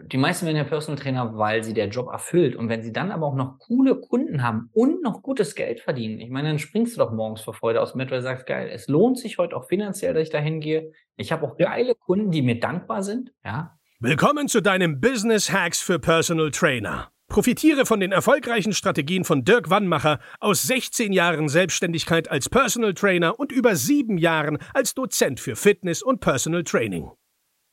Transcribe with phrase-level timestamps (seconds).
[0.00, 2.56] die meisten werden ja Personal Trainer, weil sie der Job erfüllt.
[2.56, 6.18] Und wenn sie dann aber auch noch coole Kunden haben und noch gutes Geld verdienen,
[6.20, 8.46] ich meine, dann springst du doch morgens vor Freude aus dem Bett, weil du sagst,
[8.46, 10.92] geil, es lohnt sich heute auch finanziell, dass ich da hingehe.
[11.16, 13.76] Ich habe auch geile Kunden, die mir dankbar sind, ja.
[14.00, 17.12] Willkommen zu deinem Business Hacks für Personal Trainer.
[17.28, 23.38] Profitiere von den erfolgreichen Strategien von Dirk Wannmacher aus 16 Jahren Selbstständigkeit als Personal Trainer
[23.38, 27.10] und über sieben Jahren als Dozent für Fitness und Personal Training.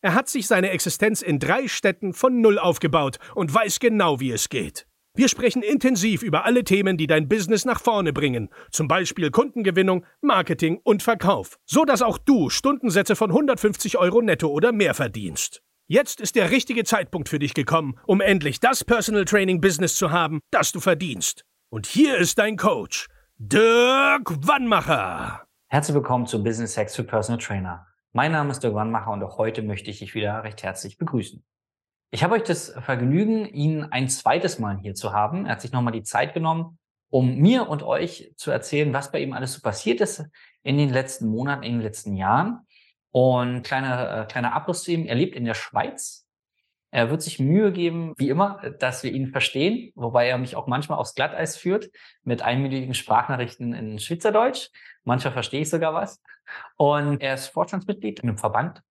[0.02, 4.32] Er hat sich seine Existenz in drei Städten von Null aufgebaut und weiß genau, wie
[4.32, 4.88] es geht.
[5.14, 10.06] Wir sprechen intensiv über alle Themen, die dein Business nach vorne bringen, zum Beispiel Kundengewinnung,
[10.22, 15.62] Marketing und Verkauf, so dass auch du Stundensätze von 150 Euro netto oder mehr verdienst.
[15.88, 20.12] Jetzt ist der richtige Zeitpunkt für dich gekommen, um endlich das Personal Training Business zu
[20.12, 21.44] haben, das du verdienst.
[21.70, 23.08] Und hier ist dein Coach,
[23.38, 25.44] Dirk Wannmacher.
[25.68, 27.89] Herzlich willkommen zu Business Hacks für Personal Trainer.
[28.12, 31.46] Mein Name ist Dirk Wannmacher und auch heute möchte ich dich wieder recht herzlich begrüßen.
[32.10, 35.46] Ich habe euch das Vergnügen, ihn ein zweites Mal hier zu haben.
[35.46, 36.80] Er hat sich nochmal die Zeit genommen,
[37.12, 40.26] um mir und euch zu erzählen, was bei ihm alles so passiert ist
[40.64, 42.66] in den letzten Monaten, in den letzten Jahren.
[43.12, 45.06] Und kleiner, äh, kleiner Abriss zu ihm.
[45.06, 46.28] Er lebt in der Schweiz.
[46.90, 50.66] Er wird sich Mühe geben, wie immer, dass wir ihn verstehen, wobei er mich auch
[50.66, 51.92] manchmal aufs Glatteis führt
[52.24, 54.70] mit einminütigen Sprachnachrichten in Schweizerdeutsch.
[55.04, 56.22] Manchmal verstehe ich sogar was.
[56.78, 58.82] Und er ist Vorstandsmitglied in einem Verband.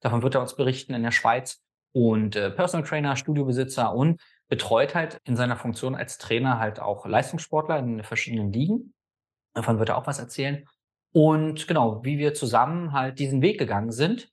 [0.00, 1.62] Davon wird er uns berichten in der Schweiz.
[1.92, 7.06] Und äh, Personal Trainer, Studiobesitzer und betreut halt in seiner Funktion als Trainer halt auch
[7.06, 8.94] Leistungssportler in verschiedenen Ligen.
[9.54, 10.64] Davon wird er auch was erzählen.
[11.12, 14.30] Und genau, wie wir zusammen halt diesen Weg gegangen sind.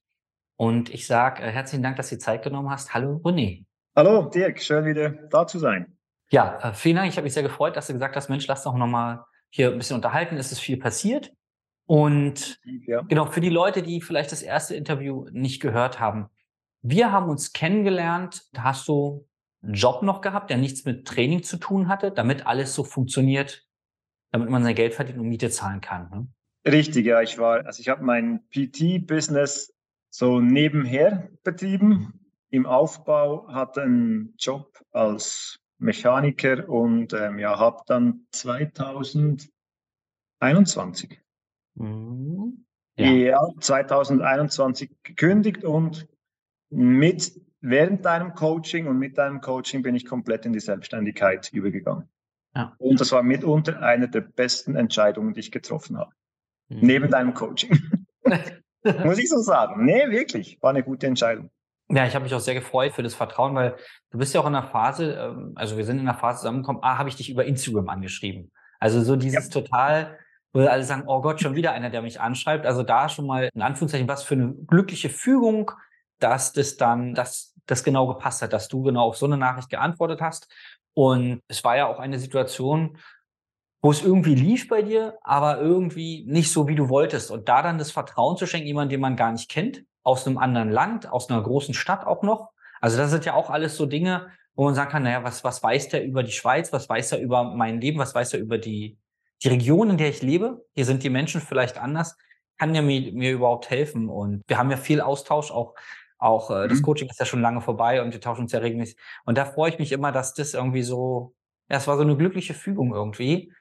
[0.58, 2.94] Und ich sage äh, herzlichen Dank, dass du die Zeit genommen hast.
[2.94, 3.66] Hallo René.
[3.95, 5.97] Hallo Dirk, schön wieder da zu sein.
[6.30, 7.09] Ja, äh, vielen Dank.
[7.09, 9.23] Ich habe mich sehr gefreut, dass du gesagt hast, Mensch, lass doch nochmal
[9.55, 10.35] hier ein bisschen unterhalten.
[10.35, 11.31] Es ist viel passiert.
[11.85, 13.01] Und ja.
[13.03, 16.27] genau, für die Leute, die vielleicht das erste Interview nicht gehört haben,
[16.81, 19.27] wir haben uns kennengelernt, da hast du
[19.63, 23.65] einen Job noch gehabt, der nichts mit Training zu tun hatte, damit alles so funktioniert,
[24.31, 26.09] damit man sein Geld verdient und Miete zahlen kann.
[26.09, 26.27] Ne?
[26.71, 29.73] Richtig, ja, ich war, also ich habe mein PT-Business
[30.09, 38.25] so nebenher betrieben, im Aufbau, hatte einen Job als Mechaniker und ähm, ja, habe dann
[38.31, 41.22] 2021
[41.75, 42.66] mhm.
[42.97, 43.12] ja.
[43.12, 43.40] ja.
[43.59, 46.08] 2021 gekündigt und
[46.69, 52.07] mit während deinem Coaching und mit deinem Coaching bin ich komplett in die Selbstständigkeit übergegangen.
[52.56, 52.75] Ja.
[52.78, 56.12] Und das war mitunter eine der besten Entscheidungen, die ich getroffen habe.
[56.69, 56.80] Mhm.
[56.81, 57.78] Neben deinem Coaching.
[59.03, 59.84] Muss ich so sagen.
[59.84, 60.62] Nee, wirklich.
[60.62, 61.50] War eine gute Entscheidung.
[61.90, 63.75] Ja, ich habe mich auch sehr gefreut für das Vertrauen, weil
[64.09, 66.81] du bist ja auch in der Phase, ähm, also wir sind in der Phase zusammengekommen,
[66.84, 68.51] ah, habe ich dich über Instagram angeschrieben.
[68.79, 69.62] Also so dieses ja.
[69.62, 70.18] total,
[70.51, 72.66] wo alle sagen, oh Gott, schon wieder einer, der mich anschreibt.
[72.66, 75.72] Also da schon mal in Anführungszeichen was für eine glückliche Fügung,
[76.19, 79.69] dass das dann, dass das genau gepasst hat, dass du genau auf so eine Nachricht
[79.69, 80.47] geantwortet hast.
[80.94, 82.97] Und es war ja auch eine Situation,
[83.81, 87.29] wo es irgendwie lief bei dir, aber irgendwie nicht so, wie du wolltest.
[87.29, 90.38] Und da dann das Vertrauen zu schenken, jemanden, den man gar nicht kennt, aus einem
[90.38, 92.51] anderen Land, aus einer großen Stadt auch noch.
[92.79, 95.61] Also das sind ja auch alles so Dinge, wo man sagen kann, naja, was, was
[95.61, 98.59] weiß der über die Schweiz, was weiß er über mein Leben, was weiß er über
[98.59, 98.97] die,
[99.44, 100.63] die Region, in der ich lebe.
[100.75, 102.17] Hier sind die Menschen vielleicht anders.
[102.57, 104.07] Kann der mir, mir überhaupt helfen?
[104.07, 105.73] Und wir haben ja viel Austausch, auch,
[106.19, 106.83] auch äh, das mhm.
[106.83, 108.97] Coaching ist ja schon lange vorbei und wir tauschen uns ja regelmäßig.
[109.25, 111.33] Und da freue ich mich immer, dass das irgendwie so,
[111.67, 113.51] ja, es war so eine glückliche Fügung irgendwie,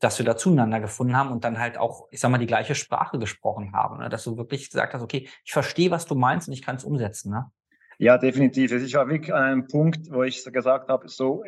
[0.00, 2.74] dass wir da zueinander gefunden haben und dann halt auch, ich sag mal, die gleiche
[2.74, 3.98] Sprache gesprochen haben.
[3.98, 4.08] Ne?
[4.08, 6.84] Dass du wirklich gesagt hast, okay, ich verstehe, was du meinst und ich kann es
[6.84, 7.30] umsetzen.
[7.30, 7.50] Ne?
[7.98, 8.72] Ja, definitiv.
[8.72, 11.44] Ich war wirklich an einem Punkt, wo ich gesagt habe, so,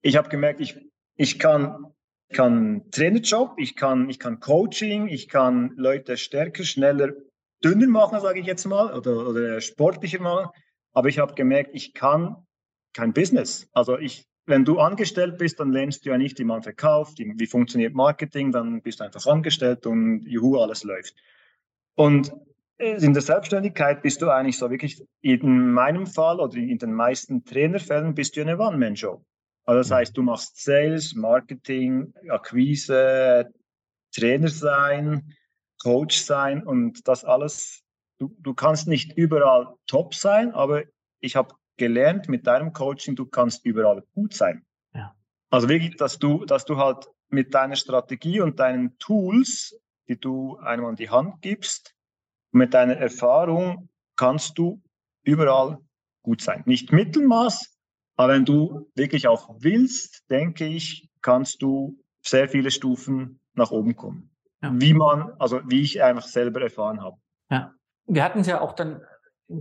[0.00, 0.80] ich habe gemerkt, ich,
[1.14, 1.92] ich kann,
[2.32, 7.12] kann Trainerjob, ich kann, ich kann Coaching, ich kann Leute stärker, schneller,
[7.62, 10.48] dünner machen, sage ich jetzt mal, oder, oder sportlicher machen.
[10.92, 12.46] Aber ich habe gemerkt, ich kann
[12.94, 13.68] kein Business.
[13.72, 17.46] Also ich, wenn du angestellt bist, dann lernst du ja nicht, wie man verkauft, wie
[17.46, 21.14] funktioniert Marketing, dann bist du einfach angestellt und juhu, alles läuft.
[21.94, 22.32] Und
[22.78, 27.44] in der Selbstständigkeit bist du eigentlich so wirklich, in meinem Fall oder in den meisten
[27.44, 29.24] Trainerfällen bist du eine One-Man-Show.
[29.64, 29.94] Also das mhm.
[29.94, 33.50] heißt, du machst Sales, Marketing, Akquise,
[34.14, 35.34] Trainer sein,
[35.82, 37.82] Coach sein und das alles.
[38.18, 40.82] Du, du kannst nicht überall top sein, aber
[41.20, 44.64] ich habe gelernt mit deinem Coaching, du kannst überall gut sein.
[44.94, 45.14] Ja.
[45.50, 49.78] Also wirklich, dass du, dass du halt mit deiner Strategie und deinen Tools,
[50.08, 51.94] die du einem an die Hand gibst,
[52.52, 54.80] mit deiner Erfahrung kannst du
[55.24, 55.78] überall
[56.22, 56.62] gut sein.
[56.66, 57.76] Nicht Mittelmaß,
[58.16, 63.96] aber wenn du wirklich auch willst, denke ich, kannst du sehr viele Stufen nach oben
[63.96, 64.30] kommen.
[64.62, 64.72] Ja.
[64.74, 67.16] Wie man, also wie ich einfach selber erfahren habe.
[67.50, 67.74] Ja.
[68.06, 69.02] Wir hatten es ja auch dann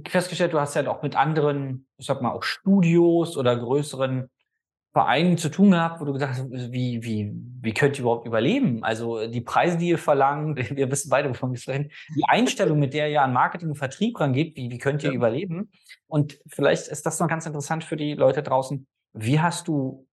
[0.07, 4.29] festgestellt, du hast ja auch mit anderen, ich sag mal, auch Studios oder größeren
[4.93, 8.83] Vereinen zu tun gehabt, wo du gesagt hast, wie, wie, wie könnt ihr überhaupt überleben?
[8.83, 12.93] Also die Preise, die ihr verlangt, wir wissen beide, wovon wir sprechen, die Einstellung, mit
[12.93, 15.15] der ihr an Marketing und Vertrieb rangeht, wie, wie könnt ihr ja.
[15.15, 15.71] überleben?
[16.07, 18.85] Und vielleicht ist das noch ganz interessant für die Leute draußen.
[19.13, 20.07] Wie hast du,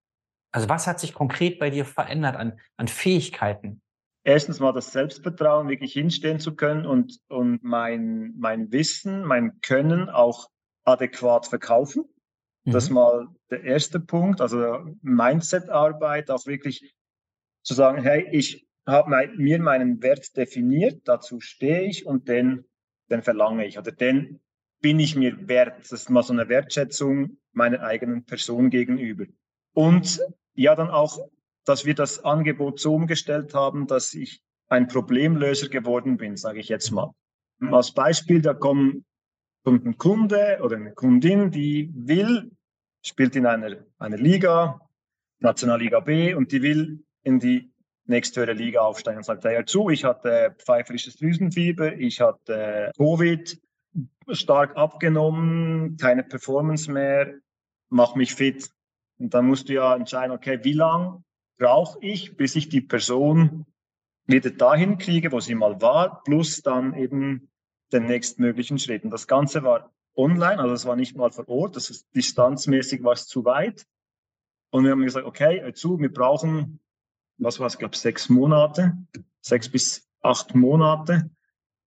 [0.51, 3.81] also was hat sich konkret bei dir verändert an, an Fähigkeiten?
[4.23, 10.09] Erstens mal das Selbstvertrauen, wirklich hinstehen zu können und, und mein, mein Wissen, mein Können
[10.09, 10.49] auch
[10.83, 12.03] adäquat verkaufen.
[12.65, 12.71] Mhm.
[12.71, 16.95] Das mal der erste Punkt, also Mindset-Arbeit, auch wirklich
[17.63, 22.65] zu sagen, hey, ich habe mein, mir meinen Wert definiert, dazu stehe ich und den,
[23.09, 24.41] den verlange ich oder den
[24.81, 25.79] bin ich mir wert.
[25.79, 29.25] Das ist mal so eine Wertschätzung meiner eigenen Person gegenüber.
[29.73, 30.19] Und
[30.53, 31.19] ja, dann auch,
[31.65, 36.69] dass wir das Angebot so umgestellt haben, dass ich ein Problemlöser geworden bin, sage ich
[36.69, 37.13] jetzt mal.
[37.71, 39.03] Als Beispiel, da kommt
[39.65, 42.51] ein Kunde oder eine Kundin, die will,
[43.03, 44.81] spielt in einer, einer Liga,
[45.39, 47.71] Nationalliga B, und die will in die
[48.05, 53.59] nächsthöhere Liga aufsteigen und sagt, ja zu, ich hatte pfeiferisches Drüsenfieber, ich hatte Covid,
[54.29, 57.35] stark abgenommen, keine Performance mehr,
[57.89, 58.69] mach mich fit.
[59.19, 61.23] Und dann musst du ja entscheiden, okay, wie lang
[61.61, 63.67] brauche ich, bis ich die Person
[64.25, 67.51] wieder dahin kriege, wo sie mal war, plus dann eben
[67.93, 69.03] den nächstmöglichen Schritt.
[69.03, 73.03] Und das Ganze war online, also es war nicht mal vor Ort, das ist distanzmäßig
[73.03, 73.85] war zu weit.
[74.71, 76.79] Und wir haben gesagt, okay, zu, wir brauchen,
[77.37, 78.97] was war es, glaube sechs Monate,
[79.41, 81.29] sechs bis acht Monate,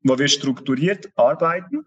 [0.02, 1.84] wo wir strukturiert arbeiten,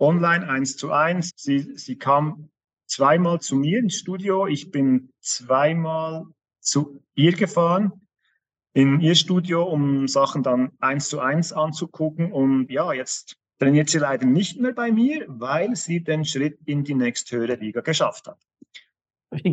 [0.00, 1.30] online eins zu eins.
[1.36, 2.50] Sie, sie kam
[2.86, 6.26] zweimal zu mir ins Studio, ich bin zweimal
[6.62, 7.92] zu ihr gefahren
[8.74, 12.32] in ihr Studio, um Sachen dann eins zu eins anzugucken.
[12.32, 16.84] Und ja, jetzt trainiert sie leider nicht mehr bei mir, weil sie den Schritt in
[16.84, 18.38] die nächsthöhere Liga geschafft hat.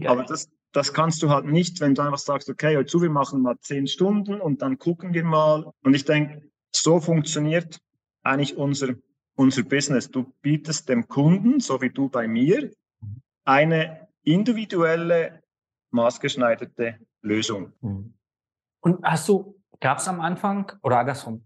[0.07, 3.09] Aber das, das kannst du halt nicht, wenn du einfach sagst, okay, hör zu, wir
[3.09, 5.71] machen mal zehn Stunden und dann gucken wir mal.
[5.83, 7.79] Und ich denke, so funktioniert
[8.23, 8.95] eigentlich unser,
[9.35, 10.09] unser Business.
[10.09, 12.71] Du bietest dem Kunden, so wie du bei mir,
[13.45, 15.41] eine individuelle,
[15.91, 17.73] maßgeschneiderte Lösung.
[17.81, 18.13] Mhm.
[18.81, 21.45] Und hast du, gab es am Anfang oder andersrum,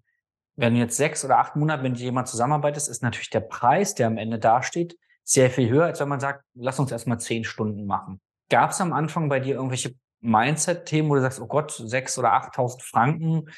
[0.56, 4.08] wenn du jetzt sechs oder acht Monate mit jemand zusammenarbeitest, ist natürlich der Preis, der
[4.08, 7.86] am Ende dasteht, sehr viel höher, als wenn man sagt, lass uns erstmal zehn Stunden
[7.86, 8.22] machen.
[8.50, 12.34] Gab es am Anfang bei dir irgendwelche Mindset-Themen, wo du sagst, oh Gott, sechs oder
[12.34, 13.50] achttausend Franken,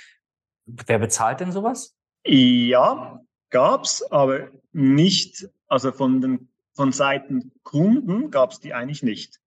[0.65, 1.95] wer bezahlt denn sowas?
[2.25, 9.39] Ja, gab's, aber nicht, also von den von Seiten Kunden gab es die eigentlich nicht.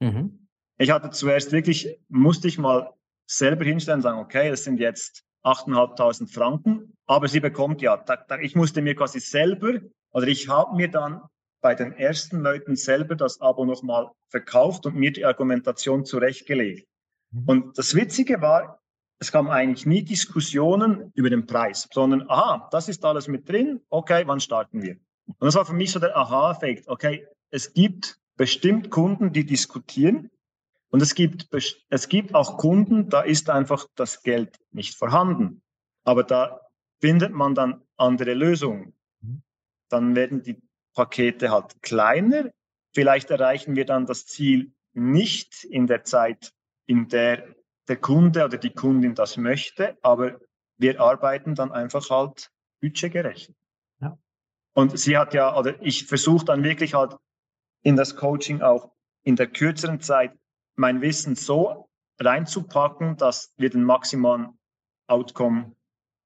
[0.00, 0.47] Mhm.
[0.78, 2.92] Ich hatte zuerst wirklich, musste ich mal
[3.26, 8.16] selber hinstellen und sagen, okay, das sind jetzt 8.500 Franken, aber sie bekommt ja, da,
[8.16, 9.80] da, ich musste mir quasi selber,
[10.12, 11.22] oder ich habe mir dann
[11.60, 16.88] bei den ersten Leuten selber das Abo nochmal verkauft und mir die Argumentation zurechtgelegt.
[17.32, 17.44] Mhm.
[17.48, 18.80] Und das Witzige war,
[19.20, 23.80] es kam eigentlich nie Diskussionen über den Preis, sondern, aha, das ist alles mit drin,
[23.90, 24.96] okay, wann starten wir?
[25.26, 30.30] Und das war für mich so der Aha-Effekt, okay, es gibt bestimmt Kunden, die diskutieren
[30.90, 35.62] und es gibt, es gibt auch Kunden, da ist einfach das Geld nicht vorhanden.
[36.04, 36.60] Aber da
[37.00, 38.94] findet man dann andere Lösungen.
[39.20, 39.42] Mhm.
[39.90, 40.62] Dann werden die
[40.94, 42.50] Pakete halt kleiner.
[42.94, 46.52] Vielleicht erreichen wir dann das Ziel nicht in der Zeit,
[46.86, 47.54] in der
[47.88, 50.38] der Kunde oder die Kundin das möchte, aber
[50.76, 53.52] wir arbeiten dann einfach halt budgetgerecht.
[54.00, 54.18] Ja.
[54.74, 57.16] Und sie hat ja, oder ich versuche dann wirklich halt
[57.82, 58.92] in das Coaching auch
[59.24, 60.32] in der kürzeren Zeit
[60.78, 61.88] mein Wissen so
[62.20, 64.58] reinzupacken, dass wir den maximalen
[65.08, 65.74] Outcome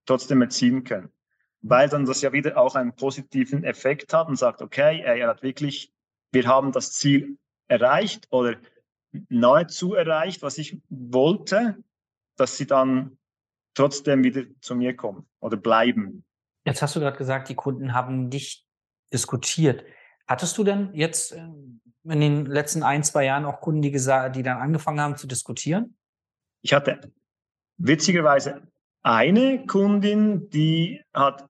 [0.07, 1.11] trotzdem erzielen können.
[1.63, 5.43] Weil dann das ja wieder auch einen positiven Effekt hat und sagt, okay, er hat
[5.43, 5.93] wirklich,
[6.33, 8.57] wir haben das Ziel erreicht oder
[9.29, 11.83] nahezu erreicht, was ich wollte,
[12.37, 13.19] dass sie dann
[13.75, 16.25] trotzdem wieder zu mir kommen oder bleiben.
[16.65, 18.67] Jetzt hast du gerade gesagt, die Kunden haben nicht
[19.13, 19.85] diskutiert.
[20.27, 24.37] Hattest du denn jetzt ähm, in den letzten ein, zwei Jahren auch Kunden, die, gesagt,
[24.37, 25.97] die dann angefangen haben zu diskutieren?
[26.63, 27.13] Ich hatte
[27.77, 28.63] witzigerweise
[29.03, 31.47] eine Kundin, die hat,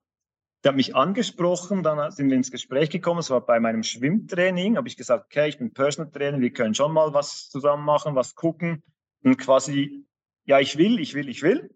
[0.64, 4.76] die hat mich angesprochen, dann sind wir ins Gespräch gekommen, es war bei meinem Schwimmtraining,
[4.76, 8.14] habe ich gesagt, okay, ich bin Personal Trainer, wir können schon mal was zusammen machen,
[8.14, 8.82] was gucken.
[9.22, 10.06] Und quasi,
[10.44, 11.70] ja, ich will, ich will, ich will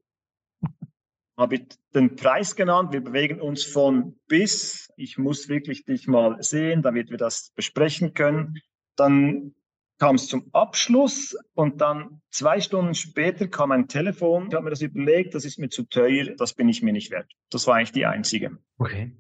[1.36, 2.92] habe ich den Preis genannt.
[2.92, 4.88] Wir bewegen uns von bis.
[4.96, 8.60] Ich muss wirklich dich mal sehen, damit wir das besprechen können.
[8.96, 9.54] Dann
[9.98, 14.48] kam es zum Abschluss und dann zwei Stunden später kam ein Telefon.
[14.48, 17.10] Ich habe mir das überlegt, das ist mir zu teuer, das bin ich mir nicht
[17.10, 17.30] wert.
[17.50, 18.58] Das war eigentlich die einzige.
[18.78, 19.16] Okay.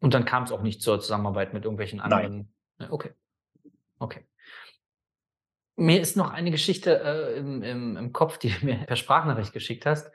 [0.00, 2.52] Und dann kam es auch nicht zur Zusammenarbeit mit irgendwelchen anderen.
[2.78, 2.90] Nein.
[2.90, 3.10] Okay.
[3.98, 4.24] Okay.
[5.76, 9.52] Mir ist noch eine Geschichte äh, im, im, im Kopf, die du mir per Sprachnachricht
[9.52, 10.10] geschickt hast.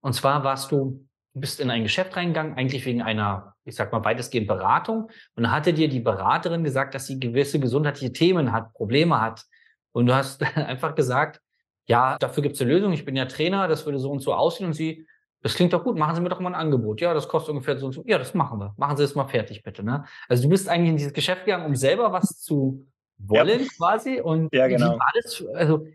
[0.00, 3.92] Und zwar warst du, du bist in ein Geschäft reingegangen, eigentlich wegen einer, ich sag
[3.92, 5.10] mal, weitestgehend Beratung.
[5.34, 9.44] Und da hatte dir die Beraterin gesagt, dass sie gewisse gesundheitliche Themen hat, Probleme hat.
[9.92, 11.40] Und du hast einfach gesagt,
[11.86, 12.92] ja, dafür gibt es eine Lösung.
[12.92, 14.66] Ich bin ja Trainer, das würde so und so aussehen.
[14.66, 15.06] Und sie,
[15.42, 17.00] das klingt doch gut, machen Sie mir doch mal ein Angebot.
[17.00, 18.04] Ja, das kostet ungefähr so und so.
[18.06, 18.74] Ja, das machen wir.
[18.76, 19.82] Machen Sie es mal fertig, bitte.
[19.82, 20.04] Ne?
[20.28, 22.86] Also du bist eigentlich in dieses Geschäft gegangen, um selber was zu
[23.18, 23.66] wollen, ja.
[23.76, 24.20] quasi.
[24.20, 24.98] Und ja, genau.
[25.00, 25.86] alles, also,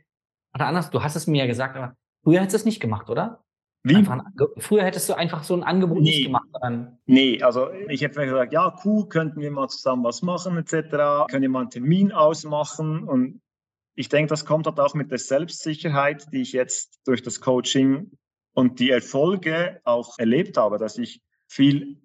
[0.53, 3.09] oder anders, du hast es mir ja gesagt, aber früher hättest du es nicht gemacht,
[3.09, 3.44] oder?
[3.85, 4.03] Wie?
[4.57, 6.09] Früher hättest du einfach so ein Angebot nee.
[6.09, 6.47] nicht gemacht.
[6.59, 6.97] Dann.
[7.05, 11.27] Nee, also ich hätte gesagt, ja, cool, könnten wir mal zusammen was machen, etc.
[11.29, 13.41] Können wir mal einen Termin ausmachen und
[13.93, 18.09] ich denke, das kommt halt auch mit der Selbstsicherheit, die ich jetzt durch das Coaching
[18.55, 22.01] und die Erfolge auch erlebt habe, dass ich viel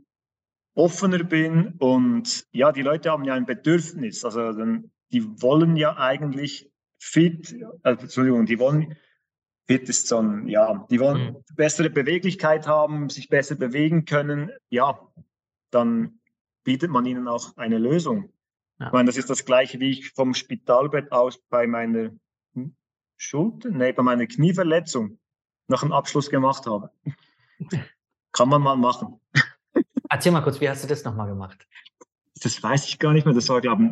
[0.74, 4.52] offener bin und ja, die Leute haben ja ein Bedürfnis, also
[5.12, 8.96] die wollen ja eigentlich fit, äh, Entschuldigung, die wollen
[9.70, 11.44] ein, ja, die wollen mhm.
[11.54, 14.98] bessere Beweglichkeit haben, sich besser bewegen können, ja,
[15.70, 16.20] dann
[16.64, 18.32] bietet man ihnen auch eine Lösung.
[18.78, 18.86] Ja.
[18.86, 22.10] Ich meine, das ist das Gleiche, wie ich vom Spitalbett aus bei meiner
[23.16, 25.18] Schulter, nee, bei meiner Knieverletzung
[25.68, 26.90] nach dem Abschluss gemacht habe.
[28.32, 29.20] Kann man mal machen.
[30.08, 31.66] Erzähl mal kurz, wie hast du das nochmal gemacht?
[32.36, 33.34] Das weiß ich gar nicht mehr.
[33.34, 33.90] Das war, glaube ich,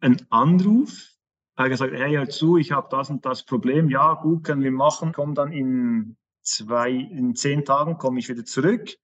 [0.00, 1.15] ein Anruf.
[1.56, 3.88] Er hat gesagt, hey, hör zu, ich habe das und das Problem.
[3.88, 5.12] Ja, gut, können wir machen.
[5.12, 8.94] Komm dann in zwei, in zehn Tagen komme ich wieder zurück.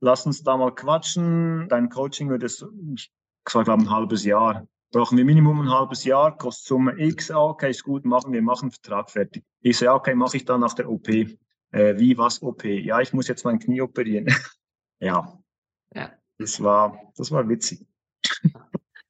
[0.00, 1.68] Lass uns da mal quatschen.
[1.68, 3.12] Dein Coaching würde, ich
[3.44, 4.66] gesagt haben, ein halbes Jahr.
[4.90, 8.42] Brauchen wir Minimum ein halbes Jahr, kostet Summe X, ah, okay, ist gut, machen wir,
[8.42, 9.42] machen Vertrag fertig.
[9.60, 11.08] Ich so, ja, okay, mache ich dann nach der OP.
[11.08, 12.64] Äh, wie, was OP?
[12.64, 14.26] Ja, ich muss jetzt mein Knie operieren.
[15.00, 15.38] ja.
[15.94, 16.12] ja.
[16.38, 17.86] Das war, das war witzig.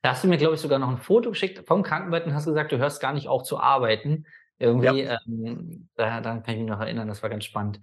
[0.03, 2.47] Da hast du mir, glaube ich, sogar noch ein Foto geschickt vom Krankenbett und hast
[2.47, 4.27] gesagt, du hörst gar nicht auf zu arbeiten.
[4.59, 5.19] Irgendwie, ja.
[5.27, 7.81] ähm, da, daran kann ich mich noch erinnern, das war ganz spannend.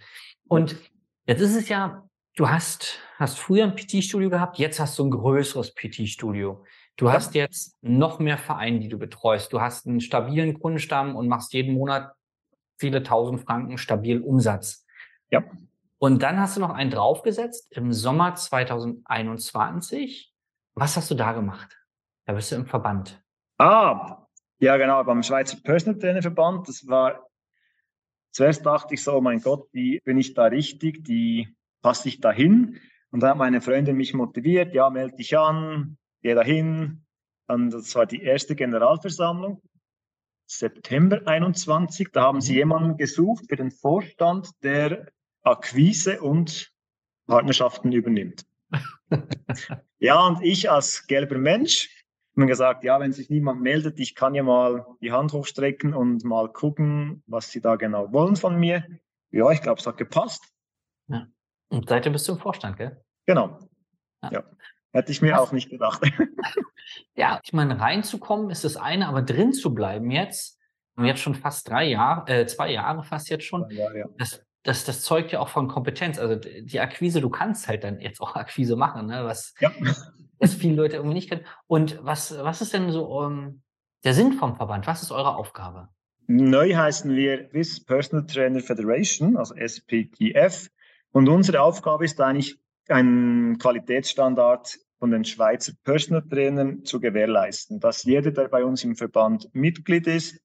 [0.48, 0.78] Und
[1.26, 2.10] jetzt ist es ja
[2.40, 6.64] Du hast, hast früher ein PT-Studio gehabt, jetzt hast du ein größeres PT-Studio.
[6.96, 7.12] Du ja.
[7.12, 9.52] hast jetzt noch mehr Vereine, die du betreust.
[9.52, 12.14] Du hast einen stabilen Kundenstamm und machst jeden Monat
[12.78, 14.86] viele tausend Franken stabil Umsatz.
[15.32, 15.44] Ja.
[15.98, 20.32] Und dann hast du noch einen draufgesetzt im Sommer 2021.
[20.76, 21.78] Was hast du da gemacht?
[22.30, 23.20] Da bist du im Verband.
[23.58, 24.28] Ah,
[24.60, 26.68] ja, genau, beim Schweizer Personal Trainer Verband.
[26.68, 27.28] Das war,
[28.30, 31.04] zuerst dachte ich so, oh mein Gott, wie bin ich da richtig?
[31.06, 32.80] Die passe ich dahin?
[33.10, 37.04] Und dann hat meine Freundin mich motiviert, ja, melde dich an, geh dahin.
[37.48, 39.64] Dann, das war die erste Generalversammlung,
[40.46, 42.10] September 21.
[42.14, 42.58] Da haben sie mhm.
[42.60, 45.08] jemanden gesucht für den Vorstand, der
[45.42, 46.72] Akquise und
[47.26, 48.46] Partnerschaften übernimmt.
[49.98, 51.99] ja, und ich als gelber Mensch
[52.40, 56.24] mir gesagt, ja, wenn sich niemand meldet, ich kann ja mal die Hand hochstrecken und
[56.24, 58.84] mal gucken, was sie da genau wollen von mir.
[59.32, 60.44] Ja, ich glaube, es hat gepasst.
[61.08, 61.28] Ja.
[61.70, 63.04] Und seitdem bist du im Vorstand, gell?
[63.26, 63.60] Genau.
[64.24, 64.32] Ja.
[64.32, 64.44] ja.
[64.92, 66.02] Hätte ich mir auch nicht gedacht.
[67.16, 70.60] ja, ich meine, reinzukommen ist das eine, aber drin zu bleiben jetzt,
[70.98, 74.06] jetzt schon fast drei Jahre, äh, zwei Jahre fast jetzt schon, ja, ja.
[74.18, 76.18] Das, das, das zeugt ja auch von Kompetenz.
[76.18, 79.24] Also die Akquise, du kannst halt dann jetzt auch Akquise machen, ne?
[79.26, 79.72] was, ja.
[80.40, 81.46] Was viele Leute irgendwie nicht können.
[81.68, 83.62] Und was, was ist denn so um, ähm,
[84.04, 84.88] der Sinn vom Verband?
[84.88, 85.90] Was ist eure Aufgabe?
[86.28, 90.70] Neu heißen wir Swiss Personal Trainer Federation, also SPTF.
[91.12, 98.04] Und unsere Aufgabe ist eigentlich, einen Qualitätsstandard von den Schweizer Personal Trainern zu gewährleisten, dass
[98.04, 100.42] jeder, der bei uns im Verband Mitglied ist,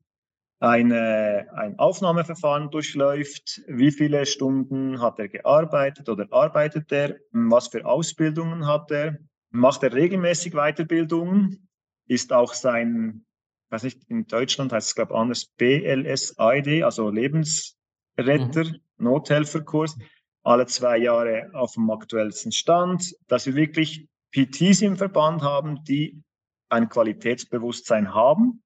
[0.61, 7.85] eine, ein Aufnahmeverfahren durchläuft, wie viele Stunden hat er gearbeitet oder arbeitet er, was für
[7.85, 9.19] Ausbildungen hat er,
[9.55, 11.69] macht er regelmäßig Weiterbildungen,
[12.07, 13.25] ist auch sein,
[13.71, 18.81] weiß nicht, in Deutschland heißt es, glaube ich, anders, BLSID, also Lebensretter, mhm.
[18.99, 19.97] Nothelferkurs,
[20.43, 26.21] alle zwei Jahre auf dem aktuellsten Stand, dass wir wirklich PTs im Verband haben, die
[26.69, 28.63] ein Qualitätsbewusstsein haben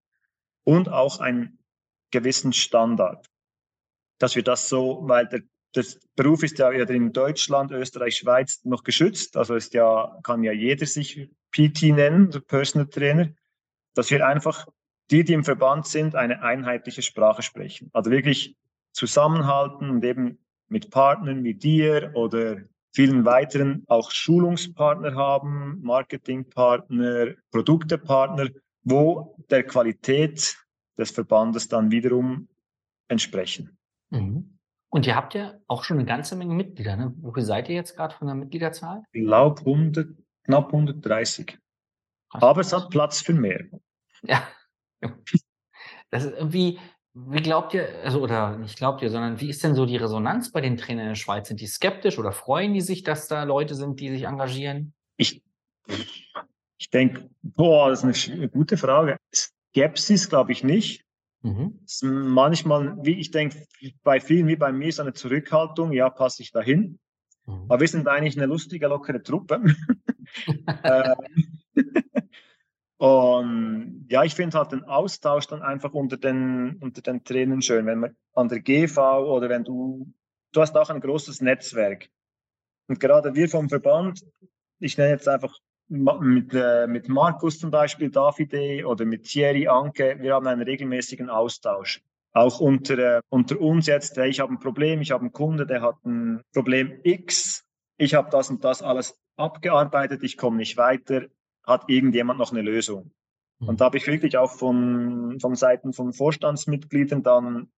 [0.64, 1.58] und auch einen
[2.10, 3.26] gewissen Standard.
[4.18, 5.42] Dass wir das so, weil der,
[5.74, 5.84] der
[6.16, 10.86] Beruf ist ja in Deutschland, Österreich, Schweiz noch geschützt, also ist ja, kann ja jeder
[10.86, 13.30] sich PT nennen, Personal Trainer,
[13.94, 14.66] dass wir einfach
[15.10, 17.90] die, die im Verband sind, eine einheitliche Sprache sprechen.
[17.92, 18.56] Also wirklich
[18.92, 22.58] zusammenhalten und eben mit Partnern wie dir oder
[22.92, 28.48] vielen weiteren auch Schulungspartner haben, Marketingpartner, Produktepartner,
[28.82, 30.56] wo der Qualität
[30.96, 32.48] des Verbandes dann wiederum
[33.08, 33.78] entsprechen.
[34.10, 34.57] Mhm.
[34.90, 36.96] Und ihr habt ja auch schon eine ganze Menge Mitglieder.
[36.96, 37.12] Ne?
[37.18, 39.02] Wo seid ihr jetzt gerade von der Mitgliederzahl?
[39.12, 40.08] Ich glaube 100,
[40.44, 41.58] knapp 130.
[42.30, 43.66] Aber es hat Platz für mehr.
[44.22, 44.46] Ja.
[46.10, 46.78] Das ist irgendwie,
[47.12, 50.50] wie glaubt ihr, also oder nicht glaubt ihr, sondern wie ist denn so die Resonanz
[50.50, 51.48] bei den Trainern in der Schweiz?
[51.48, 54.94] Sind die skeptisch oder freuen die sich, dass da Leute sind, die sich engagieren?
[55.18, 55.42] Ich,
[56.78, 59.18] ich denke, boah, das ist eine gute Frage.
[59.34, 61.04] Skepsis glaube ich nicht.
[61.42, 61.78] Mhm.
[62.02, 63.64] Manchmal, wie ich denke,
[64.02, 66.98] bei vielen wie bei mir ist eine Zurückhaltung, ja, passe ich dahin.
[67.46, 67.64] Mhm.
[67.68, 69.62] Aber wir sind eigentlich eine lustige, lockere Truppe.
[70.82, 71.14] äh,
[72.98, 77.86] und ja, ich finde halt den Austausch dann einfach unter den, unter den Trainern schön,
[77.86, 80.12] wenn man an der GV oder wenn du,
[80.52, 82.08] du hast auch ein großes Netzwerk.
[82.88, 84.24] Und gerade wir vom Verband,
[84.80, 85.54] ich nenne jetzt einfach
[85.88, 91.30] mit, äh, mit Markus zum Beispiel, Davide oder mit Thierry, Anke, wir haben einen regelmäßigen
[91.30, 92.02] Austausch.
[92.32, 95.66] Auch unter, äh, unter uns jetzt, hey, ich habe ein Problem, ich habe einen Kunde,
[95.66, 97.64] der hat ein Problem X,
[97.96, 101.26] ich habe das und das alles abgearbeitet, ich komme nicht weiter,
[101.64, 103.12] hat irgendjemand noch eine Lösung?
[103.60, 103.76] Und mhm.
[103.76, 107.70] da habe ich wirklich auch von, von Seiten von Vorstandsmitgliedern dann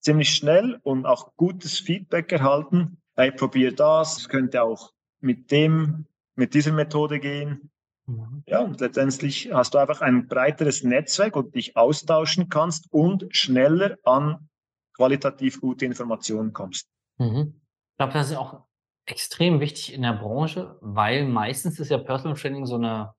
[0.00, 2.98] ziemlich schnell und auch gutes Feedback erhalten.
[3.16, 7.70] Hey, probier das, es könnte auch mit dem, mit dieser Methode gehen.
[8.06, 8.42] Mhm.
[8.46, 13.96] Ja, und letztendlich hast du einfach ein breiteres Netzwerk und dich austauschen kannst und schneller
[14.04, 14.48] an
[14.94, 16.88] qualitativ gute Informationen kommst.
[17.18, 17.60] Mhm.
[17.92, 18.64] Ich glaube, das ist auch
[19.06, 23.14] extrem wichtig in der Branche, weil meistens ist ja Personal Training so eine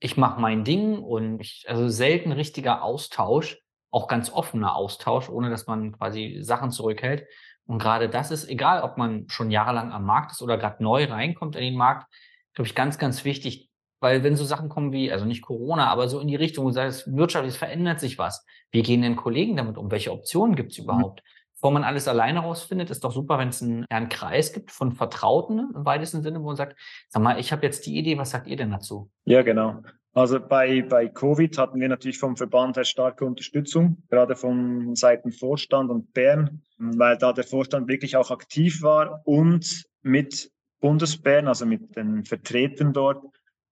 [0.00, 3.58] ich mache mein Ding und ich, also selten richtiger Austausch,
[3.90, 7.26] auch ganz offener Austausch, ohne dass man quasi Sachen zurückhält.
[7.66, 11.04] Und gerade das ist, egal ob man schon jahrelang am Markt ist oder gerade neu
[11.04, 12.10] reinkommt in den Markt,
[12.54, 16.08] glaube ich, ganz, ganz wichtig, weil wenn so Sachen kommen wie, also nicht Corona, aber
[16.08, 18.44] so in die Richtung, wo es wirtschaftlich verändert sich was.
[18.70, 19.90] Wie gehen denn Kollegen damit um?
[19.90, 20.84] Welche Optionen gibt es mhm.
[20.84, 21.22] überhaupt?
[21.22, 21.28] Mhm.
[21.54, 24.92] Bevor man alles alleine rausfindet, ist doch super, wenn es einen, einen Kreis gibt von
[24.92, 28.30] Vertrauten im weitesten Sinne, wo man sagt, sag mal, ich habe jetzt die Idee, was
[28.30, 29.10] sagt ihr denn dazu?
[29.26, 29.82] Ja, genau.
[30.14, 35.30] Also bei, bei Covid hatten wir natürlich vom Verband her starke Unterstützung, gerade von Seiten
[35.30, 41.66] Vorstand und Bern, weil da der Vorstand wirklich auch aktiv war und mit Bundesbern, also
[41.66, 43.24] mit den Vertretern dort,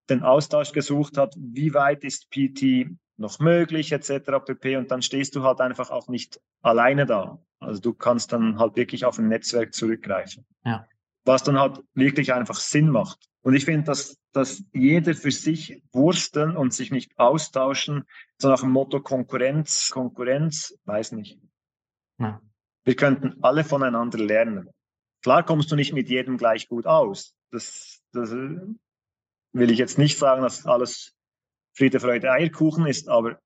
[0.08, 4.30] den Austausch gesucht hat, wie weit ist PT noch möglich, etc.
[4.44, 4.76] pp.
[4.76, 7.38] Und dann stehst du halt einfach auch nicht alleine da.
[7.58, 10.46] Also du kannst dann halt wirklich auf ein Netzwerk zurückgreifen.
[10.64, 10.86] Ja.
[11.24, 13.28] Was dann halt wirklich einfach Sinn macht.
[13.42, 18.04] Und ich finde, dass, dass jeder für sich wursteln und sich nicht austauschen,
[18.38, 21.38] so nach dem Motto Konkurrenz, Konkurrenz, weiß nicht.
[22.18, 22.40] Ja.
[22.84, 24.70] Wir könnten alle voneinander lernen.
[25.22, 27.34] Klar kommst du nicht mit jedem gleich gut aus.
[27.50, 31.14] Das, das will ich jetzt nicht sagen, dass alles
[31.72, 33.38] Friede, Freude, Eierkuchen ist, aber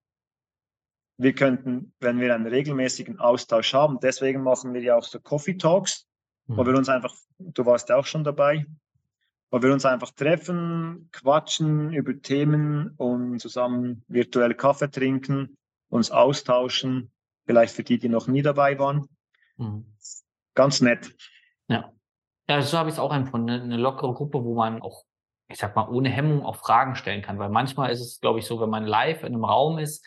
[1.18, 5.56] wir könnten, wenn wir einen regelmäßigen Austausch haben, deswegen machen wir ja auch so Coffee
[5.56, 6.06] Talks,
[6.46, 6.56] mhm.
[6.56, 8.66] wo wir uns einfach, du warst ja auch schon dabei,
[9.50, 15.56] wo wir uns einfach treffen, quatschen über Themen und zusammen virtuell Kaffee trinken,
[15.88, 17.12] uns austauschen,
[17.44, 19.06] vielleicht für die, die noch nie dabei waren.
[19.58, 19.94] Mhm.
[20.54, 21.14] Ganz nett.
[21.72, 21.92] Ja.
[22.48, 23.50] Ja, so habe ich es auch empfunden.
[23.50, 25.04] Eine lockere Gruppe, wo man auch
[25.52, 27.38] ich sag mal, ohne Hemmung auch Fragen stellen kann.
[27.38, 30.04] Weil manchmal ist es, glaube ich, so, wenn man live in einem Raum ist,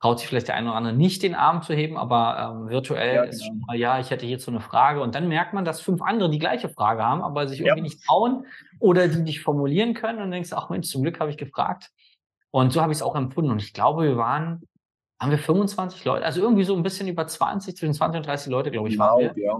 [0.00, 3.14] traut sich vielleicht der eine oder andere nicht den Arm zu heben, aber ähm, virtuell
[3.14, 3.52] ja, ist genau.
[3.52, 5.00] schon mal, ja, ich hätte hierzu eine Frage.
[5.00, 7.84] Und dann merkt man, dass fünf andere die gleiche Frage haben, aber sich irgendwie ja.
[7.84, 8.46] nicht trauen
[8.78, 10.18] oder die nicht formulieren können.
[10.18, 11.90] Und dann denkst du, ach Mensch, zum Glück habe ich gefragt.
[12.50, 13.50] Und so habe ich es auch empfunden.
[13.50, 14.62] Und ich glaube, wir waren,
[15.18, 18.52] haben wir 25 Leute, also irgendwie so ein bisschen über 20, zwischen 20 und 30
[18.52, 19.42] Leute, glaube ich, genau, waren wir.
[19.42, 19.58] Ja.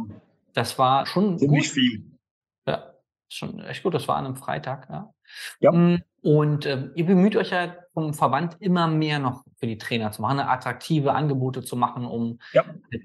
[0.54, 1.74] Das war schon ziemlich gut.
[1.74, 2.18] viel.
[2.66, 2.94] Ja,
[3.28, 3.94] schon echt gut.
[3.94, 5.12] Das war an einem Freitag, ja.
[5.60, 5.72] ja.
[5.72, 10.10] Mm, und äh, ihr bemüht euch ja vom Verband immer mehr noch für die Trainer
[10.10, 12.64] zu machen, attraktive Angebote zu machen, um ja.
[12.90, 13.00] äh,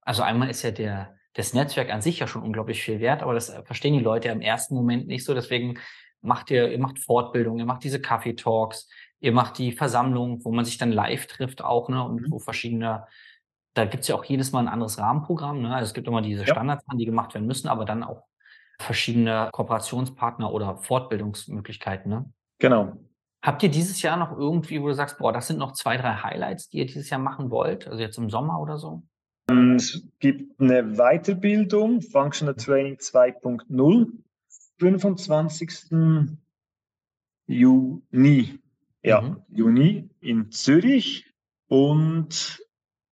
[0.00, 3.34] also einmal ist ja der das Netzwerk an sich ja schon unglaublich viel wert, aber
[3.34, 5.34] das verstehen die Leute ja im ersten Moment nicht so.
[5.34, 5.78] Deswegen
[6.22, 8.88] macht ihr, ihr macht Fortbildung, ihr macht diese Kaffee-Talks,
[9.20, 12.30] ihr macht die Versammlung, wo man sich dann live trifft auch, ne, und mhm.
[12.30, 13.06] wo verschiedene,
[13.76, 15.74] da gibt's ja auch jedes Mal ein anderes Rahmenprogramm, ne?
[15.74, 16.54] Also es gibt immer diese ja.
[16.54, 18.24] Standards, die gemacht werden müssen, aber dann auch
[18.80, 22.10] verschiedene Kooperationspartner oder Fortbildungsmöglichkeiten.
[22.10, 22.32] Ne?
[22.58, 22.96] Genau.
[23.42, 26.14] Habt ihr dieses Jahr noch irgendwie, wo du sagst, boah, das sind noch zwei, drei
[26.14, 27.86] Highlights, die ihr dieses Jahr machen wollt?
[27.86, 29.02] Also jetzt im Sommer oder so?
[29.50, 34.06] Ähm, es gibt eine Weiterbildung, Functional Training 2.0,
[34.78, 35.80] 25.
[37.46, 38.58] Juni.
[39.02, 39.42] Ja, mhm.
[39.48, 41.30] Juni in Zürich.
[41.68, 42.60] Und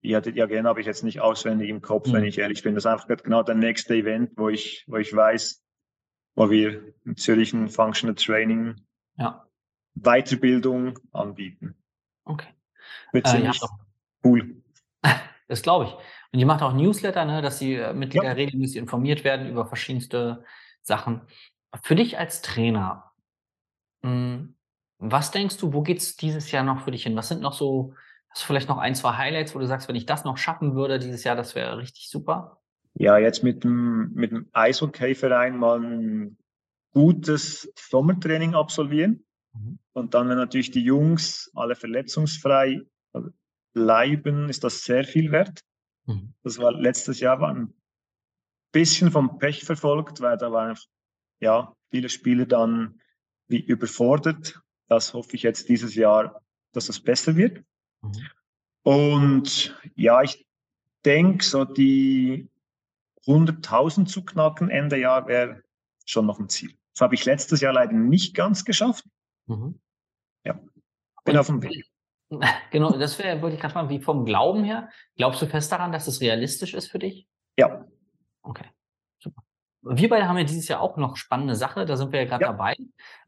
[0.08, 2.14] ja, die Agenda habe ich jetzt nicht auswendig im Kopf, mhm.
[2.14, 2.74] wenn ich ehrlich bin.
[2.74, 5.62] Das ist einfach genau der nächste Event, wo ich, wo ich weiß,
[6.34, 8.76] wo wir in Zürich ein Functional Training
[9.16, 9.46] ja.
[9.94, 11.76] Weiterbildung anbieten.
[12.24, 12.48] Okay.
[13.12, 13.66] Wird ziemlich äh,
[14.24, 14.62] cool.
[15.46, 15.92] Das glaube ich.
[16.32, 18.32] Und ihr macht auch Newsletter, ne, dass die äh, Mitglieder ja.
[18.32, 20.42] regelmäßig informiert werden über verschiedenste
[20.80, 21.20] Sachen.
[21.82, 23.14] Für dich als Trainer,
[24.04, 24.54] Mhm.
[24.98, 27.16] Was denkst du, wo geht's dieses Jahr noch für dich hin?
[27.16, 27.94] Was sind noch so
[28.34, 30.74] hast du vielleicht noch ein, zwei Highlights, wo du sagst: „Wenn ich das noch schaffen
[30.74, 32.60] würde dieses Jahr, das wäre richtig super?“
[32.96, 36.38] Ja, jetzt mit dem mit dem Eishockeyverein mal 'n
[36.92, 39.24] gutes Sommertraining absolvieren.
[39.54, 39.78] Mhm.
[39.94, 42.80] Und dann, wenn natürlich die Jungs alle verletzungsfrei
[43.74, 45.60] bleiben, ist das sehr viel wert.
[46.06, 46.34] Mhm.
[46.44, 47.74] Das war letztes Jahr war 'n
[48.72, 50.76] bisschen vom Pech verfolgt, weil da waren
[51.40, 53.00] ja viele Spieler dann
[53.48, 54.60] wie überfordert.
[54.88, 56.42] Das hoffe ich jetzt dieses Jahr,
[56.72, 57.64] dass es besser wird.
[58.04, 58.28] Mhm.
[58.82, 60.46] Und ja, ich
[61.04, 62.48] denke, so die
[63.26, 65.62] 100.000 zu knacken Ende Jahr wäre
[66.04, 66.74] schon noch ein Ziel.
[66.92, 69.04] Das habe ich letztes Jahr leider nicht ganz geschafft.
[69.46, 69.80] Mhm.
[70.44, 70.60] Ja,
[71.24, 71.86] bin auf dem Weg.
[72.72, 75.92] Genau, das wäre wollte ich grad fragen, wie vom Glauben her, glaubst du fest daran,
[75.92, 77.28] dass es realistisch ist für dich?
[77.56, 77.86] Ja.
[78.42, 78.64] Okay,
[79.20, 79.42] super.
[79.82, 82.40] Wir beide haben ja dieses Jahr auch noch spannende Sache, da sind wir ja grad
[82.40, 82.48] Ja.
[82.48, 82.74] dabei.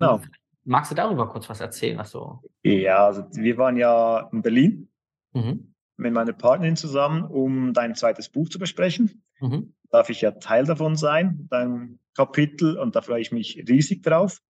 [0.00, 0.20] Genau.
[0.66, 4.88] Magst du darüber kurz was erzählen, was so Ja, also wir waren ja in Berlin
[5.32, 5.74] Mhm.
[5.96, 9.22] mit meiner Partnerin zusammen, um dein zweites Buch zu besprechen.
[9.40, 9.74] Mhm.
[9.90, 14.40] Darf ich ja Teil davon sein, dein Kapitel, und da freue ich mich riesig drauf.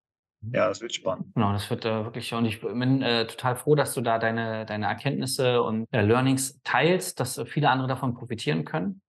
[0.53, 1.35] Ja, das wird spannend.
[1.35, 4.65] Genau, das wird, äh, wirklich und ich bin, äh, total froh, dass du da deine
[4.65, 9.01] deine Erkenntnisse und, äh, Learnings teilst, dass viele andere davon profitieren können.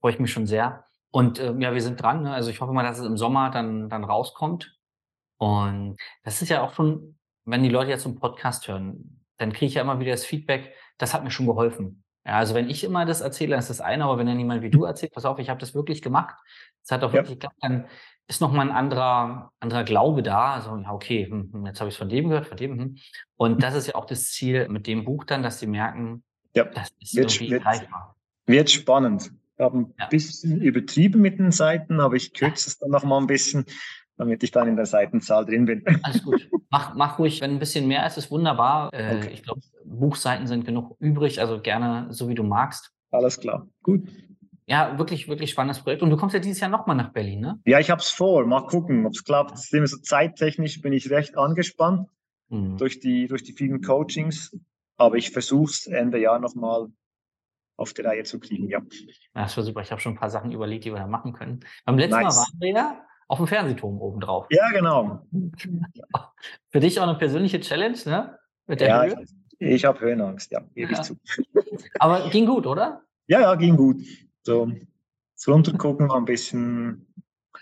[0.00, 0.84] Freue ich mich schon sehr.
[1.10, 2.32] Und, ähm, ja, wir sind dran, ne?
[2.32, 4.75] Also, ich hoffe mal, dass es im Sommer dann dann rauskommt.
[5.40, 7.18] Und das ist ja auch schon
[7.48, 10.24] wenn die Leute jetzt so 'n Podcast hören, dann kriege ich ja immer wieder das
[10.24, 13.70] Feedback: „Das hat mir schon geholfen.“ Ja, also, wenn ich immer das erzähle, dann ist
[13.70, 16.02] das eine, aber wenn dann jemand wie du erzählt: „Pass auf, ich habe das wirklich
[16.02, 16.34] gemacht.
[16.82, 17.22] Es hat auch Ja.
[17.22, 17.86] wirklich geklappt“, dann
[18.26, 20.54] ist noch mal 'n anderer anderer Glaube da.
[20.54, 22.96] Also, ja, okay, hm, hm, jetzt habe ich's von dem gehört, von dem, hm.
[23.36, 26.70] Und das ist ja auch das Ziel mit dem Buch dann, dass sie merken, Ja,
[26.72, 28.16] das ist wird irgendwie wird greifbar.
[28.46, 29.32] wird spannend.
[29.56, 30.10] Ich habe 'n Ja.
[30.10, 33.66] bisschen übertrieben mit den Seiten, aber ich kürze es dann noch mal 'n bisschen,
[34.18, 35.84] damit ich dann in der Seitenzahl drin bin.
[36.02, 36.50] Alles gut.
[36.70, 38.92] Mach mach ruhig, wenn 'n bisschen mehr ist, ist wunderbar.
[38.92, 39.32] Äh, Okay.
[39.32, 42.90] ich glaube, Buchseiten sind genug übrig, also, gerne so, wie du magst.
[43.12, 44.08] Alles klar, gut.
[44.68, 46.02] Ja, wirklich, wirklich spannendes Projekt.
[46.02, 47.60] Und du kommst ja dieses Jahr noch mal nach Berlin, ne?
[47.68, 48.46] Ja, ich habe es vor.
[48.46, 49.58] Mal gucken, ob's klappt.
[49.58, 52.08] So zeittechnisch bin ich recht angespannt
[52.50, 52.78] Mhm.
[52.78, 54.56] durch die durch die vielen Coachings,
[54.98, 56.88] aber ich versuche es Ende Jahr noch mal
[57.76, 58.82] auf die Reihe zu kriegen, ja.
[59.34, 59.80] Das wäre super.
[59.82, 61.60] Ich habe schon 'n paar Sachen überlegt, die wir da machen können.
[61.84, 62.36] Beim letzten Mal Nice.
[62.36, 64.48] waren wir ja aufm Fernsehturm obendrauf.
[64.50, 65.26] Ja, genau.
[66.70, 69.06] Für dich auch 'ne persönliche Challenge, ne, mit der Ja, Höhe?
[69.06, 71.02] ich ich habe Höhenangst, ja, gebe ich Ja.
[71.02, 71.16] zu.
[71.98, 73.02] Aber ging gut, oder?
[73.28, 73.98] Ja, ja, ging gut.
[74.44, 74.70] So,
[75.36, 77.06] das Runtergucken war 'n bisschen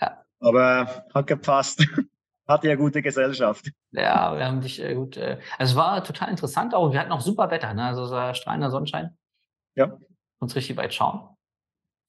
[0.01, 0.25] Ja.
[0.41, 1.81] aber hat gepasst.
[2.49, 3.73] Hatte ja gute Gesellschaft.
[3.93, 6.93] Ja, wir haben dich, äh, gut, äh also, es war total interessant auch.
[6.93, 7.85] Wir hatten auch super Wetter, ne?
[7.85, 9.17] Also, es war strahlender Sonnenschein.
[9.77, 9.99] Ja.
[10.41, 11.34] Konntest richtig weit schauen.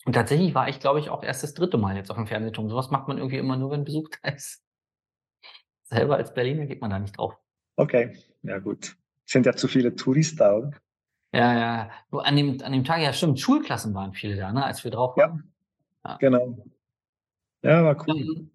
[0.06, 1.78] Und tatsächlich war ich, glaube ich, auch erst das 3.
[1.78, 2.70] Mal jetzt aufm Fernsehturm.
[2.70, 4.64] So was macht man irgendwie immer nur, wenn Besuch da ist.
[5.84, 7.36] Selber als Berliner geht man da nicht drauf.
[7.76, 8.96] Okay, ja gut.
[9.26, 10.72] Sind ja zu viele Touris da, oder?
[11.34, 11.92] Ja, ja.
[12.12, 14.92] Du, an dem an dem Tag ja, stimmt, Schulklassen waren viele da, ne, als wir
[14.92, 15.30] drauf Ja.
[15.30, 15.54] waren.
[16.06, 16.18] Ja.
[16.18, 16.66] Genau.
[17.64, 18.20] Ja, war cool.
[18.20, 18.52] Ähm,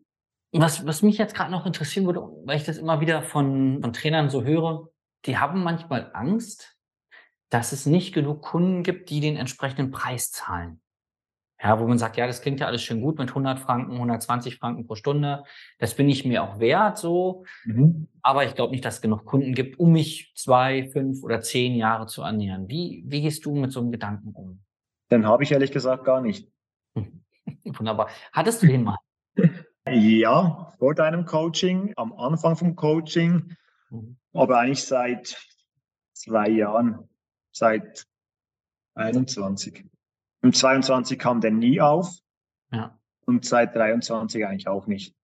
[0.52, 3.92] was was mich jetzt grad noch interessieren würde, weil ich das immer wieder von von
[3.92, 4.88] Trainern so höre,
[5.26, 6.76] die haben manchmal Angst,
[7.50, 10.80] dass es nicht genug Kunden gibt, die den entsprechenden Preis zahlen.
[11.62, 14.56] Ja, wo man sagt: „Ja, das klingt ja alles schön gut mit 100 Franken, 120
[14.58, 15.44] Franken pro Stunde.
[15.78, 18.08] Das bin ich mir auch wert so, Mhm.
[18.22, 21.74] aber ich glaube nicht, dass es genug Kunden gibt, um mich 2, 5 oder 10
[21.76, 24.60] Jahre zu ernähren.“ Wie wie gehst du mit so 'nem Gedanken um?
[25.10, 26.48] Den habe ich ehrlich gesagt gar nicht.
[27.64, 28.08] Wunderbar.
[28.32, 28.96] Hattest du den mal?
[29.88, 33.56] Ja, vor deinem Coaching, am Anfang vom Coaching,
[33.90, 34.16] Mhm.
[34.34, 35.36] aber eigentlich seit
[36.14, 37.08] 2 Jahren,
[37.52, 38.06] seit
[38.96, 39.89] 21.
[40.42, 42.08] Im 22 kam der nie auf
[42.72, 42.98] Ja.
[43.26, 45.14] und seit 23 eigentlich auch nicht.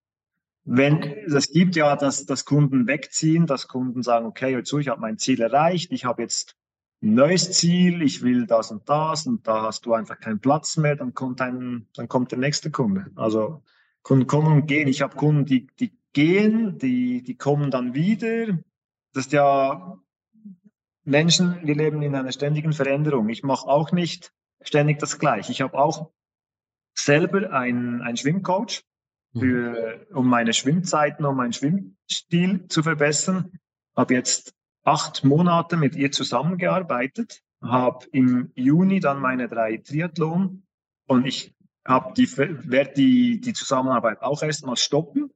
[0.64, 4.88] Wenn es gibt ja, dass dass Kunden wegziehen, dass Kunden sagen: „Okay, hör zu, ich
[4.88, 5.92] habe mein Ziel erreicht.
[5.92, 6.57] Ich habe jetzt
[7.02, 8.02] 'n neues Ziel.
[8.02, 11.40] Ich will das und das und da hast du einfach keinen Platz mehr.“ Dann kommt
[11.40, 13.07] ein dann kommt der nächste Kunde.
[13.16, 13.62] Also,
[14.02, 14.88] Kunden kommen und gehen.
[14.88, 18.59] Ich habe Kunden, die die gehen, die die kommen dann wieder.
[19.14, 19.98] Das ist ja
[21.05, 23.29] Menschen, wir leben in einer ständigen Veränderung.
[23.29, 25.53] Ich mache auch nicht ständig das Gleiche.
[25.53, 26.11] Ich habe auch
[26.95, 28.83] selber einen einen Schwimmcoach
[29.37, 29.40] Mhm.
[29.40, 33.53] für um meine Schwimmzeiten, um meinen Schwimmstil zu verbessern.
[33.95, 40.64] Habe jetzt 8 Monate mit ihr zusammengearbeitet, habe im Juni dann meine 3 Triathlon
[41.07, 41.55] und ich
[41.87, 45.31] habe die werde die die Zusammenarbeit auch erst mal stoppen,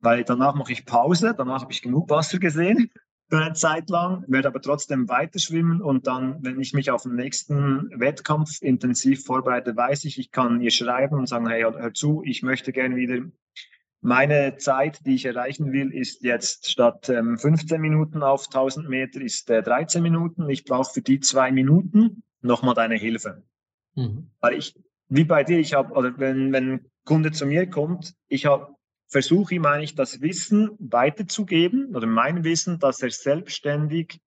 [0.00, 1.34] weil danach mache ich Pause.
[1.36, 2.90] Danach habe ich genug Wasser gesehen
[3.28, 7.02] für eine Zeit lang, werde aber trotzdem weiter schwimmen und dann, wenn ich mich auf
[7.02, 11.92] den nächsten Wettkampf intensiv vorbereite, weiß ich, ich kann ihr schreiben und sagen: „Hey, hör
[11.92, 13.20] zu, ich möchte gerne wieder
[14.00, 19.20] meine Zeit, die ich erreichen will, ist jetzt statt ähm, 15 Minuten auf 1000 Meter,
[19.20, 20.48] ist äh, 13 Minuten.
[20.48, 23.42] Ich brauche für die zwei Minuten nochmal deine Hilfe.
[23.96, 24.30] Mhm.
[24.40, 28.14] Weil ich, wie bei dir, ich habe, oder wenn, wenn ein Kunde zu mir kommt,
[28.28, 28.75] ich habe
[29.08, 34.20] versuche ihm eigentlich das Wissen weiterzugeben oder mein Wissen, dass er selbstständig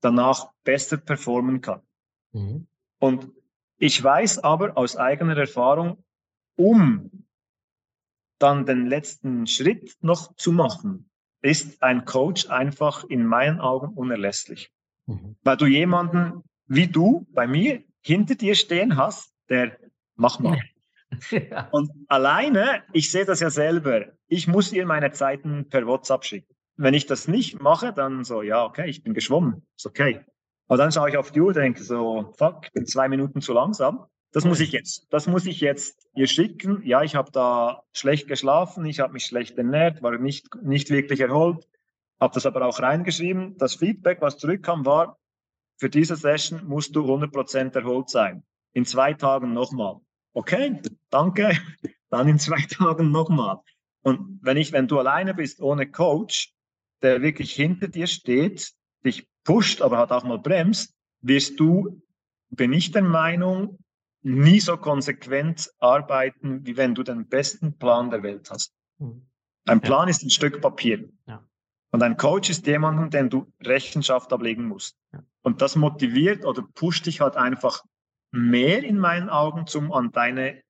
[0.00, 1.82] danach besser performen kann.
[2.32, 2.66] Mhm.
[2.98, 3.30] Und
[3.78, 6.04] ich weiß aber aus eigener Erfahrung,
[6.56, 7.24] um
[8.38, 14.72] dann den letzten Schritt noch zu machen, ist ein Coach einfach in meinen Augen unerlässlich.
[15.06, 15.36] Mhm.
[15.42, 19.78] Weil du jemanden wie du bei mir hinter dir stehen hast, der
[20.14, 20.60] mach mal.
[21.72, 26.54] Und alleine, ich sehe das ja selber, ich muss ihr meine Zeiten per WhatsApp schicken.
[26.76, 30.24] Wenn ich das nicht mache, dann so, ja, okay, ich bin geschwommen, ist okay.
[30.68, 33.52] Aber dann schaue ich auf die Uhr und denke so, fuck, bin zwei Minuten zu
[33.52, 34.06] langsam.
[34.32, 36.82] Das muss ich jetzt, das muss ich jetzt ihr schicken.
[36.84, 41.20] Ja, ich habe da schlecht geschlafen, ich habe mich schlecht ernährt, war nicht, nicht wirklich
[41.20, 41.66] erholt,
[42.20, 43.56] habe das aber auch reingeschrieben.
[43.56, 45.18] Das Feedback, was zurückkam, war,
[45.78, 48.42] für diese Session musst du 100% erholt sein.
[48.74, 50.00] In zwei Tagen nochmal.
[50.32, 51.56] Okay, danke.
[52.10, 53.58] Dann in zwei Tagen nochmal.
[54.02, 56.52] Und wenn ich, wenn du alleine bist ohne Coach,
[57.02, 58.72] der wirklich hinter dir steht,
[59.04, 62.02] dich pusht, aber hat auch mal bremst, wirst du,
[62.50, 63.78] bin ich der Meinung,
[64.22, 68.74] nie so konsequent arbeiten, wie wenn du den besten Plan der Welt hast.
[68.98, 69.26] Hm.
[69.66, 70.10] Ein Plan ja.
[70.10, 71.08] ist ein Stück Papier.
[71.26, 71.46] Ja.
[71.90, 74.96] Und ein Coach ist jemand, dem du Rechenschaft ablegen musst.
[75.12, 75.22] Ja.
[75.42, 77.84] Und das motiviert oder pusht dich halt einfach
[78.30, 80.62] mehr in meinen Augen, zum an deine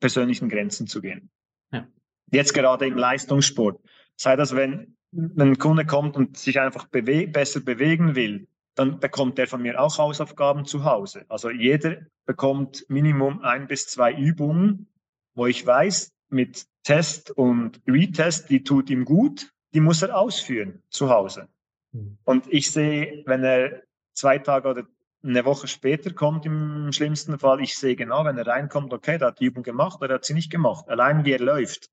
[0.00, 1.30] persönlichen Grenzen zu gehen.
[1.72, 1.86] Ja.
[2.30, 3.80] Jetzt gerade im Leistungssport.
[4.16, 9.00] Sei das, wenn, wenn ein Kunde kommt und sich einfach bewe besser bewegen will, dann
[9.00, 11.24] bekommt der von mir auch Hausaufgaben zu Hause.
[11.28, 14.88] Also jeder bekommt Minimum ein bis zwei Übungen,
[15.34, 20.82] wo ich weiß, mit Test und Retest, die tut ihm gut, die muss er ausführen
[20.88, 21.48] zu Hause.
[21.92, 22.18] Mhm.
[22.24, 23.82] Und ich sehe, wenn er
[24.14, 24.86] zwei Tage oder
[25.22, 29.28] eine Woche später kommt im schlimmsten Fall, ich sehe genau, wenn er reinkommt, okay, der
[29.28, 30.88] hat die Übung gemacht oder hat sie nicht gemacht.
[30.88, 31.90] Allein wie er läuft.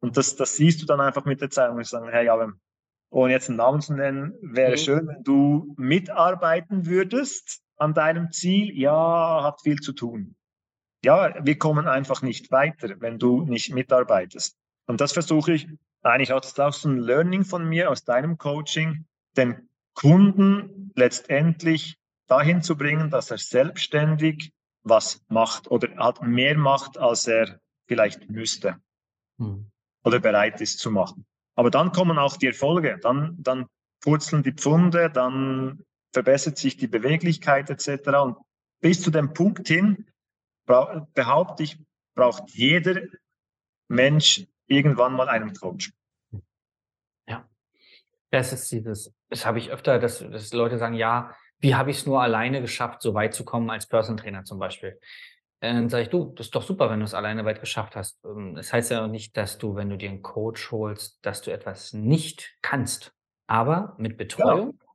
[0.00, 2.52] Und das, das siehst du dann einfach mit der Zeit und ich sage, hey, aber
[3.10, 4.76] ohne jetzt einen Namen zu nennen, wäre mhm.
[4.76, 8.76] schön, wenn du mitarbeiten würdest an deinem Ziel.
[8.78, 10.36] Ja, hat viel zu tun.
[11.04, 14.56] Ja, wir kommen einfach nicht weiter, wenn du nicht mitarbeitest.
[14.86, 15.68] Und das versuche ich
[16.02, 19.06] eigentlich auch, das ist auch so ein Learning von mir aus deinem Coaching,
[19.36, 21.99] den Kunden letztendlich
[22.30, 28.30] dahin zu bringen, dass er selbstständig was macht oder halt mehr macht, als er vielleicht
[28.30, 28.80] müsste
[29.38, 29.70] hm.
[30.04, 31.26] oder bereit ist zu machen.
[31.56, 33.66] Aber dann kommen auch die Erfolge, dann, dann
[34.00, 38.08] purzeln die Pfunde, dann verbessert sich die Beweglichkeit etc.
[38.22, 38.36] Und
[38.80, 40.06] bis zu dem Punkt hin,
[40.66, 41.78] behaupte ich,
[42.14, 43.02] braucht jeder
[43.88, 45.92] Mensch irgendwann mal einen Coach.
[47.26, 47.48] Ja,
[48.30, 51.98] das ist dieses, das habe ich öfter, dass, dass Leute sagen, ja, wie habe ich
[51.98, 54.98] es nur alleine geschafft, so weit zu kommen als Person Trainer zum Beispiel?
[55.60, 58.24] Dann sage ich, du, das ist doch super, wenn du es alleine weit geschafft hast.
[58.24, 61.42] Ähm, das heißt ja auch nicht, dass du, wenn du dir einen Coach holst, dass
[61.42, 63.12] du etwas nicht kannst.
[63.46, 64.86] Aber mit Betreuung ja.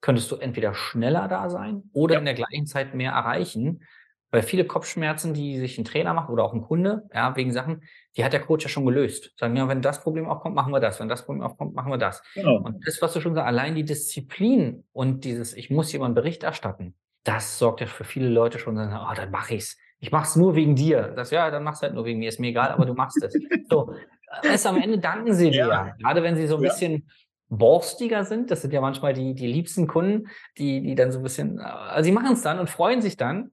[0.00, 2.18] könntest du entweder schneller da sein oder ja.
[2.20, 3.82] in der gleichen Zeit mehr erreichen,
[4.30, 7.82] weil viele Kopfschmerzen, die sich ein Trainer macht oder auch ein Kunde, ja, wegen Sachen,
[8.16, 9.32] die hat der Coach ja schon gelöst.
[9.36, 11.00] Sagen, ja, wenn das Problem aufkommt, machen wir das.
[11.00, 12.22] Wenn das Problem aufkommt, machen wir das.
[12.34, 12.56] Genau.
[12.56, 16.42] Und das, was du schon sagst, allein die Disziplin und dieses, ich muss jemanden Bericht
[16.42, 19.78] erstatten, das sorgt ja für viele Leute schon, sagen, oh, dann mache ich's.
[20.00, 21.12] Ich mach's nur wegen dir.
[21.16, 22.28] Das, ja, dann mach's halt nur wegen mir.
[22.28, 23.34] Ist mir egal, aber du machst es.
[23.68, 23.94] So,
[24.42, 25.66] es am Ende danken sie dir.
[25.66, 25.94] Ja.
[25.98, 26.70] Gerade wenn sie so ein ja.
[26.70, 27.08] bisschen
[27.48, 28.50] borstiger sind.
[28.50, 32.04] Das sind ja manchmal die, die liebsten Kunden, die, die dann so ein bisschen, also
[32.04, 33.52] sie machen es dann und freuen sich dann,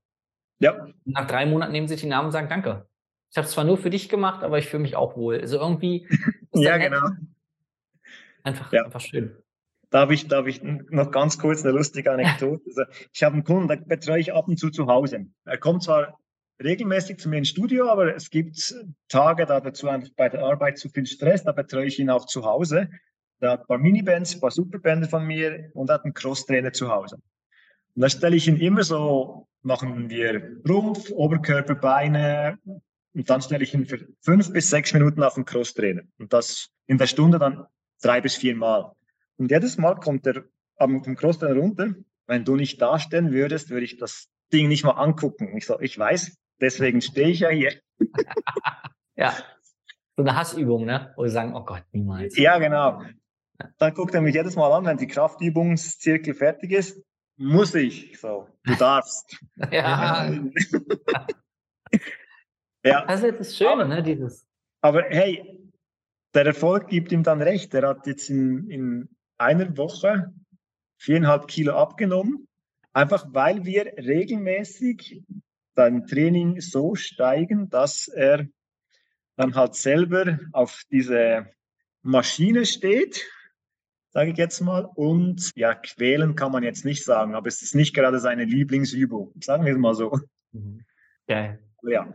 [0.60, 0.88] ja.
[1.06, 2.88] Nach drei Monaten nehmen sie die Namen und sagen Danke.
[3.32, 5.40] Ich habe es zwar nur für dich gemacht, aber ich fühle mich auch wohl.
[5.40, 6.08] Also irgendwie.
[6.54, 7.10] ja, genau.
[8.44, 8.86] Einfach, ja.
[8.86, 9.36] einfach schön.
[9.90, 12.62] Darf ich, darf ich noch ganz kurz eine lustige Anekdote?
[12.68, 15.26] Also ich habe einen Kunden, da betreue ich ab und zu zu Hause.
[15.46, 16.20] Er kommt zwar
[16.64, 18.74] regelmäßig zu mir ins Studio, aber es gibt
[19.10, 22.46] Tage, da dazu bei der Arbeit zu viel Stress, da betreue ich ihn auch zu
[22.46, 22.90] Hause.
[23.40, 26.90] Er hat ein paar Minibands, ein paar Superbänder von mir und hat einen Crosstrainer zu
[26.90, 27.18] Hause.
[27.96, 32.60] Und da stelle ich ihn immer so machen wir Rumpf, Oberkörper, Beine
[33.14, 36.04] und dann stelle ich ihn für fünf bis sechs Minuten auf den Crosstrainer.
[36.20, 37.66] Und das in der Stunde dann
[38.02, 38.92] drei bis vier Mal.
[39.38, 40.44] Und jedes Mal kommt er
[40.78, 41.96] am Crosstrainer runter.
[42.28, 45.58] Wenn du nicht dastehen würdest, würde ich das Ding nicht mal angucken.
[45.58, 47.74] Ich so, ich weiß, deswegen stehe ich ja hier.
[49.16, 49.34] ja,
[50.16, 51.14] so eine Hassübung, ne?
[51.16, 52.38] Wo wir sagen, oh Gott, niemals.
[52.38, 53.02] Ja, genau.
[53.78, 57.02] Dann guckt er mich jedes Mal an, wenn die Kraftübungszirkel fertig ist
[57.38, 58.18] muss ich.
[58.20, 59.38] So, du darfst.
[59.72, 60.32] ja.
[62.84, 63.06] ja.
[63.06, 64.48] Also das ist schön, aber, ne, dieses.
[64.82, 65.62] Aber hey,
[66.34, 67.74] der Erfolg gibt ihm dann recht.
[67.74, 70.34] Er hat jetzt in, in einer Woche
[70.98, 72.48] viereinhalb Kilo abgenommen,
[72.94, 75.24] einfach weil wir regelmäßig
[75.76, 78.48] beim Training so steigen, dass er
[79.36, 81.48] dann halt selber auf diese
[82.02, 83.26] Maschine steht,
[84.16, 84.90] sage ich jetzt mal.
[84.96, 89.34] Und ja, quälen kann man jetzt nicht sagen, aber es ist nicht gerade seine Lieblingsübung,
[89.42, 90.18] sagen wir es mal so.
[90.54, 90.86] Mhm.
[91.28, 91.60] Geil.
[91.84, 92.08] Ja.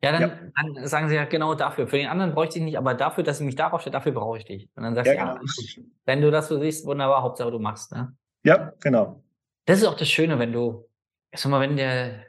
[0.00, 0.38] Ja, dann, ja.
[0.54, 1.88] dann, sagen sie ja genau dafür.
[1.88, 4.38] Für den anderen bräuchte ich nicht, aber dafür, dass ich mich darauf stehe, dafür brauche
[4.38, 4.68] ich dich.
[4.76, 5.42] Und dann sagst du, ja, genau.
[5.42, 7.92] ja, wenn du das so siehst, wunderbar, Hauptsache du machst.
[7.92, 8.14] Ne?
[8.44, 9.24] Ja, genau.
[9.64, 10.86] Das ist auch das Schöne, wenn du,
[11.32, 12.24] ich sag mal, wenn der,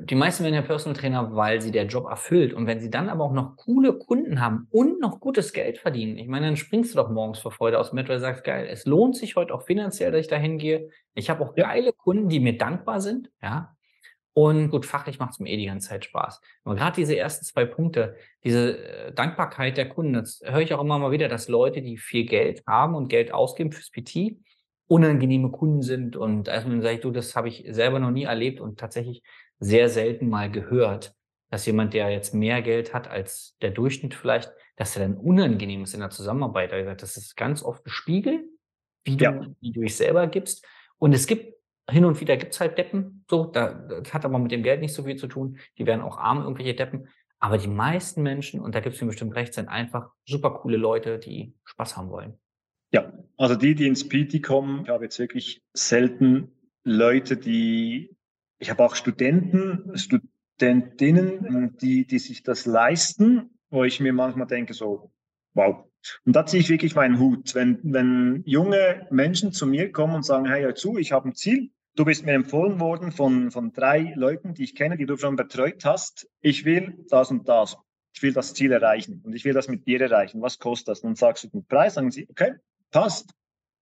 [0.00, 2.54] die meisten werden ja Personal Trainer, weil sie der Job erfüllt.
[2.54, 6.18] Und wenn sie dann aber auch noch coole Kunden haben und noch gutes Geld verdienen,
[6.18, 8.44] ich meine, dann springst du doch morgens vor Freude aus dem Bett, weil du sagst,
[8.44, 10.88] geil, es lohnt sich heute auch finanziell, dass ich da hingehe.
[11.14, 13.76] Ich habe auch geile Kunden, die mir dankbar sind, ja.
[14.34, 16.40] Und gut, fachlich macht es mir eh die ganze Zeit Spaß.
[16.64, 20.80] Aber gerade diese ersten zwei Punkte, diese äh, Dankbarkeit der Kunden, das höre ich auch
[20.80, 24.38] immer mal wieder, dass Leute, die viel Geld haben und Geld ausgeben fürs PT,
[24.86, 26.16] unangenehme Kunden sind.
[26.16, 29.22] Und erstmal sage ich, du, das habe ich selber noch nie erlebt und tatsächlich
[29.62, 31.14] sehr selten mal gehört,
[31.50, 35.84] dass jemand, der jetzt mehr Geld hat als der Durchschnitt vielleicht, dass er dann unangenehm
[35.84, 36.72] ist in der Zusammenarbeit.
[36.72, 38.44] Also das ist ganz oft ein Spiegel,
[39.04, 39.46] wie du, ja.
[39.60, 40.66] wie du dich selber gibst.
[40.98, 41.54] Und es gibt
[41.90, 44.80] hin und wieder gibt es halt Deppen, so, da, das hat aber mit dem Geld
[44.80, 45.58] nicht so viel zu tun.
[45.78, 47.08] Die werden auch arm, irgendwelche Deppen.
[47.38, 50.76] Aber die meisten Menschen, und da gibt es mir bestimmt recht, sind einfach super coole
[50.76, 52.38] Leute, die Spaß haben wollen.
[52.92, 56.52] Ja, also die, die ins PT kommen, ich habe jetzt wirklich selten
[56.84, 58.16] Leute, die,
[58.62, 64.72] ich habe auch Studenten, Studentinnen, die, die sich das leisten, wo ich mir manchmal denke,
[64.72, 65.10] so,
[65.54, 65.84] wow.
[66.24, 67.56] Und da ziehe ich wirklich meinen Hut.
[67.56, 71.34] Wenn, wenn junge Menschen zu mir kommen und sagen, hey, hör zu, ich habe ein
[71.34, 75.16] Ziel, du bist mir empfohlen worden von, von drei Leuten, die ich kenne, die du
[75.16, 77.76] schon betreut hast, ich will das und das.
[78.14, 80.40] Ich will das Ziel erreichen und ich will das mit dir erreichen.
[80.40, 81.00] Was kostet das?
[81.00, 82.52] Und dann sagst du den Preis, sagen sie, okay,
[82.92, 83.32] passt.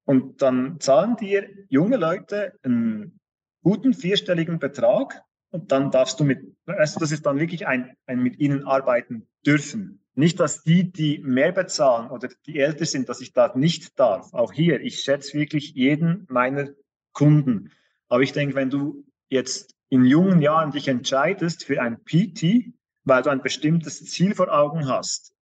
[0.06, 3.19] Und dann zahlen dir junge Leute einen
[3.62, 8.23] guten vierstelligen Betrag und dann darfst du mit, also das ist dann wirklich ein, ein
[8.23, 10.05] mit ihnen arbeiten dürfen.
[10.14, 14.33] Nicht, dass die, die mehr bezahlen oder die älter sind, dass ich da nicht darf.
[14.35, 16.68] Auch hier, ich schätze wirklich jeden meiner
[17.12, 17.73] Kunden.
[18.09, 22.73] Aber ich denke, wenn du jetzt in jungen Jahren dich entscheidest für ein PT,
[23.05, 25.33] weil du ein bestimmtes Ziel vor Augen hast,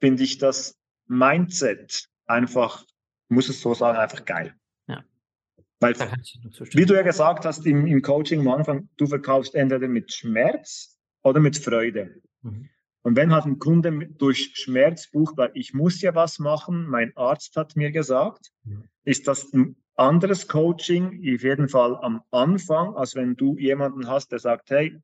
[0.00, 2.84] finde ich das Mindset einfach
[3.28, 4.54] muss es so sagen, einfach geil.
[5.80, 10.12] Weil, wie du ja gesagt hast im, im Coaching am Anfang, du verkaufst entweder mit
[10.12, 12.22] Schmerz oder mit Freude.
[12.42, 12.70] Mhm.
[13.02, 17.16] Und wenn halt ein Kunde durch Schmerz bucht, weil ich muss ja was machen, mein
[17.16, 18.84] Arzt hat mir gesagt, mhm.
[19.04, 24.32] ist das ein anderes Coaching, auf jeden Fall am Anfang, als wenn du jemanden hast,
[24.32, 24.98] der sagt, hey,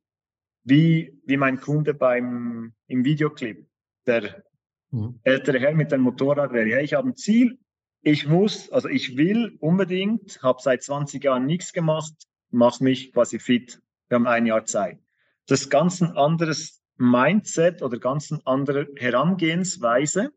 [0.65, 3.67] wie, wie mein Kunde beim, im Videoclip,
[4.07, 4.43] der
[4.91, 5.21] mhm.
[5.23, 7.59] ältere Herr mit dem Motorrad wäre, hey, ich habe ein Ziel,
[8.03, 12.13] ich muss, also ich will unbedingt, habe seit 20 Jahren nichts gemacht,
[12.51, 13.81] mache mich quasi fit.
[14.09, 14.99] Wir haben ein Jahr Zeit.
[15.47, 20.33] Das ist ganz ein anderes Mindset oder ganz eine andere Herangehensweise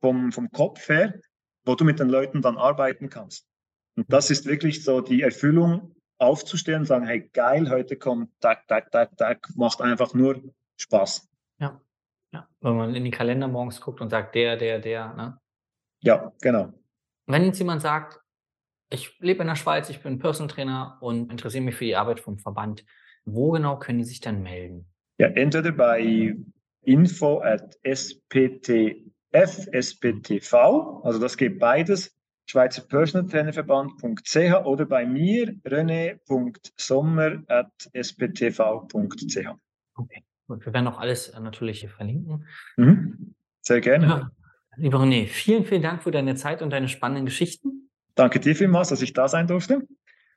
[0.00, 1.20] vom, vom Kopf her,
[1.64, 3.46] wo du mit den Leuten dann arbeiten kannst.
[3.96, 8.66] Und das ist wirklich so die Erfüllung, aufzustehen und sagen, hey, geil, heute kommt, tak,
[8.68, 10.42] tak, tak, tak, macht einfach nur
[10.76, 11.28] Spaß.
[11.58, 11.80] Ja,
[12.32, 12.48] ja.
[12.60, 15.40] Wenn man in die Kalender morgens guckt und sagt, der, der, der, ne?
[16.00, 16.72] Ja, genau.
[17.26, 18.20] Wenn jetzt jemand sagt,
[18.90, 22.20] ich lebe in der Schweiz, ich bin Personal Trainer und interessiere mich für die Arbeit
[22.20, 22.84] vom Verband,
[23.24, 24.86] wo genau können die sich dann melden?
[25.18, 26.36] Ja, entweder bei
[26.82, 28.92] info at sptf,
[29.80, 30.54] sptv,
[31.02, 32.16] also das geht beides,
[32.48, 39.48] Schweizer Personal Trainerverband.ch oder bei mir rené.sommer at sptv.ch.
[39.96, 40.64] Okay, gut.
[40.64, 42.46] Wir werden auch alles äh, natürlich hier verlinken.
[42.76, 43.34] Mhm.
[43.62, 44.06] Sehr gerne.
[44.06, 44.30] Ja.
[44.76, 47.90] Lieber René, vielen, vielen Dank für deine Zeit und deine spannenden Geschichten.
[48.14, 49.86] Danke dir vielmals, dass ich da sein durfte.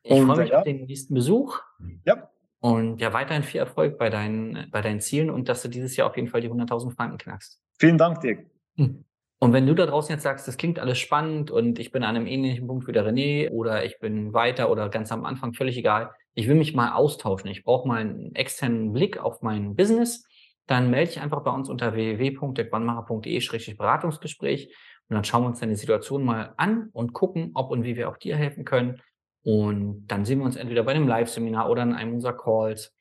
[0.03, 0.57] Ich und, freue mich äh, ja.
[0.59, 1.59] auf den nächsten Besuch.
[2.05, 2.29] Ja.
[2.61, 6.09] Und ja, weiterhin viel Erfolg bei deinen, bei deinen Zielen und dass du dieses Jahr
[6.09, 7.61] auf jeden Fall die 100.000 Franken knackst.
[7.77, 8.45] Vielen Dank dir.
[8.75, 9.05] Hm.
[9.41, 12.15] Und wenn du da draußen jetzt sagst, das klingt alles spannend und ich bin an
[12.15, 15.77] einem ähnlichen Punkt wie der René oder ich bin weiter oder ganz am Anfang, völlig
[15.77, 16.11] egal.
[16.33, 17.49] Ich will mich mal austauschen.
[17.49, 20.25] Ich brauche mal einen externen Blick auf mein Business
[20.69, 24.67] dann melde dich einfach bei uns unter www.wannmacher.de-beratungsgespräch
[25.07, 28.07] und dann schauen wir uns deine Situation mal an und gucken, ob und wie wir
[28.07, 29.01] auch dir helfen können.
[29.41, 32.95] Und dann sehen wir uns entweder bei einem Live-Seminar oder in einem unserer Calls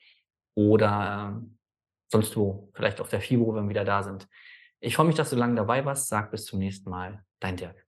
[0.55, 1.43] oder äh,
[2.11, 4.27] sonst wo, vielleicht auf der FIBO, wenn wir wieder da sind.
[4.81, 6.09] Ich freue mich, dass du lange dabei warst.
[6.09, 7.23] Sag bis zum nächsten Mal.
[7.39, 7.88] Dein Dirk.